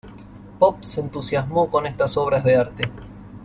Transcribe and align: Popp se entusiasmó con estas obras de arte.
Popp 0.57 0.81
se 0.81 0.99
entusiasmó 1.01 1.69
con 1.69 1.85
estas 1.85 2.17
obras 2.17 2.43
de 2.43 2.55
arte. 2.55 2.89